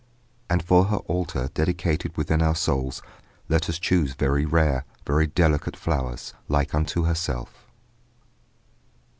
[0.49, 3.03] And for her altar, dedicated within our souls,
[3.49, 7.67] let us choose very rare, very delicate flowers, like unto herself.